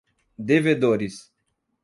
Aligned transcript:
devedores 0.47 1.29